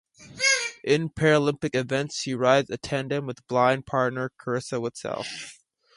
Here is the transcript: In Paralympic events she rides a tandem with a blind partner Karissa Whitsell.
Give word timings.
In 0.83 1.09
Paralympic 1.11 1.75
events 1.75 2.19
she 2.23 2.33
rides 2.33 2.71
a 2.71 2.77
tandem 2.79 3.27
with 3.27 3.37
a 3.37 3.43
blind 3.43 3.85
partner 3.85 4.31
Karissa 4.43 4.79
Whitsell. 4.81 5.23